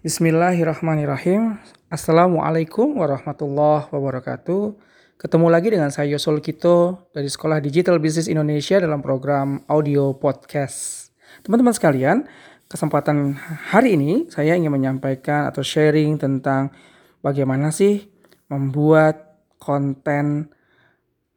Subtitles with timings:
[0.00, 1.60] Bismillahirrahmanirrahim.
[1.92, 4.72] Assalamualaikum warahmatullahi wabarakatuh.
[5.20, 11.12] Ketemu lagi dengan saya Yosol Kito dari Sekolah Digital Business Indonesia dalam program audio podcast.
[11.44, 12.24] Teman-teman sekalian,
[12.64, 13.36] kesempatan
[13.76, 16.72] hari ini saya ingin menyampaikan atau sharing tentang
[17.20, 18.08] bagaimana sih
[18.48, 20.48] membuat konten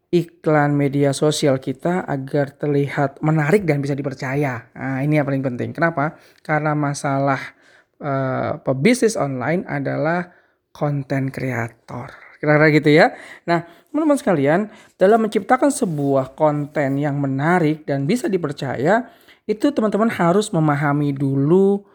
[0.08, 4.72] iklan media sosial kita agar terlihat menarik dan bisa dipercaya.
[4.72, 5.76] Nah, ini yang paling penting.
[5.76, 6.16] Kenapa?
[6.40, 7.60] Karena masalah
[8.04, 10.30] uh, pebisnis online adalah
[10.76, 12.12] konten kreator.
[12.44, 13.16] Kira-kira gitu ya.
[13.48, 14.62] Nah, teman-teman sekalian,
[15.00, 19.08] dalam menciptakan sebuah konten yang menarik dan bisa dipercaya,
[19.48, 21.88] itu teman-teman harus memahami dulu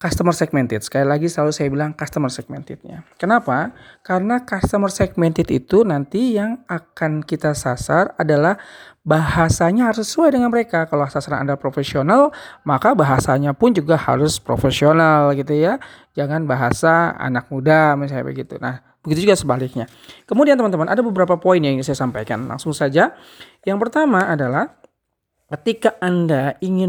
[0.00, 0.80] customer segmented.
[0.80, 3.04] Sekali lagi selalu saya bilang customer segmentednya.
[3.20, 3.76] Kenapa?
[4.00, 8.56] Karena customer segmented itu nanti yang akan kita sasar adalah
[9.04, 10.88] bahasanya harus sesuai dengan mereka.
[10.88, 12.32] Kalau sasaran Anda profesional,
[12.64, 15.76] maka bahasanya pun juga harus profesional gitu ya.
[16.16, 18.56] Jangan bahasa anak muda misalnya begitu.
[18.56, 19.84] Nah, begitu juga sebaliknya.
[20.24, 22.48] Kemudian teman-teman, ada beberapa poin yang ingin saya sampaikan.
[22.48, 23.12] Langsung saja.
[23.68, 24.80] Yang pertama adalah
[25.50, 26.88] ketika Anda ingin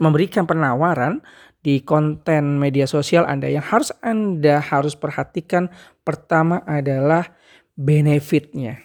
[0.00, 1.20] memberikan penawaran
[1.60, 5.68] di konten media sosial Anda yang harus Anda harus perhatikan
[6.00, 7.36] pertama adalah
[7.76, 8.80] benefitnya.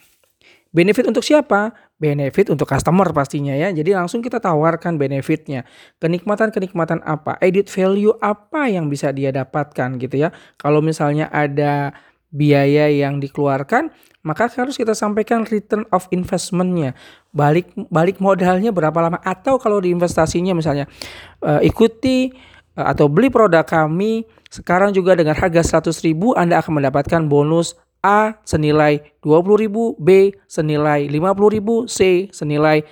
[0.76, 1.72] Benefit untuk siapa?
[1.96, 3.72] Benefit untuk customer pastinya ya.
[3.72, 5.64] Jadi langsung kita tawarkan benefitnya.
[6.04, 7.40] Kenikmatan-kenikmatan apa?
[7.40, 10.36] Edit value apa yang bisa dia dapatkan gitu ya.
[10.60, 11.96] Kalau misalnya ada
[12.28, 13.96] biaya yang dikeluarkan,
[14.28, 16.92] maka harus kita sampaikan return of investmentnya.
[17.32, 19.24] Balik balik modalnya berapa lama?
[19.24, 20.92] Atau kalau di investasinya misalnya
[21.40, 27.22] uh, ikuti Eh, atau beli produk kami sekarang juga dengan harga 100.000 Anda akan mendapatkan
[27.32, 32.86] bonus A senilai 20.000, B senilai 50.000, C senilai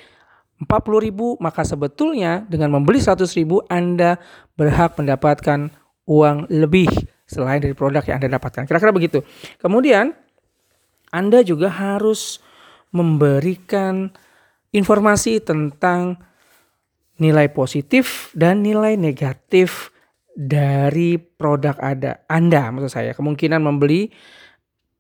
[0.64, 4.18] 40.000, maka sebetulnya dengan membeli 100.000 Anda
[4.58, 5.70] berhak mendapatkan
[6.10, 6.90] uang lebih
[7.30, 8.66] selain dari produk yang Anda dapatkan.
[8.66, 9.22] Kira-kira begitu.
[9.62, 10.18] Kemudian
[11.14, 12.42] Anda juga harus
[12.90, 14.10] memberikan
[14.74, 16.18] informasi tentang
[17.22, 19.94] nilai positif dan nilai negatif
[20.34, 24.10] dari produk ada Anda maksud saya kemungkinan membeli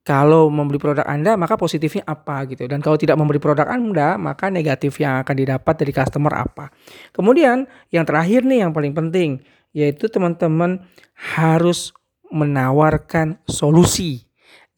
[0.04, 4.52] kalau membeli produk Anda maka positifnya apa gitu dan kalau tidak membeli produk Anda maka
[4.52, 6.70] negatif yang akan didapat dari customer apa.
[7.16, 9.42] Kemudian yang terakhir nih yang paling penting
[9.74, 10.86] yaitu teman-teman
[11.34, 11.96] harus
[12.30, 14.28] menawarkan solusi.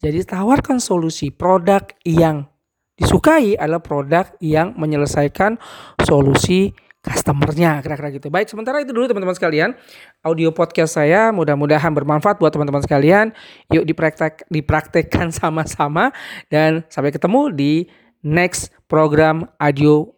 [0.00, 2.46] Jadi tawarkan solusi produk yang
[2.96, 5.60] disukai adalah produk yang menyelesaikan
[6.06, 6.72] solusi
[7.06, 8.26] customernya kira-kira gitu.
[8.28, 9.78] Baik, sementara itu dulu teman-teman sekalian.
[10.26, 13.30] Audio podcast saya mudah-mudahan bermanfaat buat teman-teman sekalian.
[13.70, 16.10] Yuk dipraktek dipraktekkan sama-sama
[16.50, 17.72] dan sampai ketemu di
[18.26, 20.10] next program audio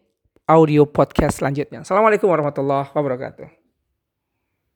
[0.49, 1.85] audio podcast selanjutnya.
[1.85, 3.58] Assalamualaikum warahmatullahi wabarakatuh.